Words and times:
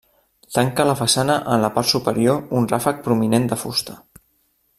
Tanca 0.55 0.85
la 0.91 0.95
façana 1.01 1.35
en 1.57 1.61
la 1.65 1.69
part 1.77 1.91
superior 1.93 2.41
un 2.61 2.67
ràfec 2.75 3.05
prominent 3.09 3.47
de 3.53 3.61
fusta. 3.67 4.01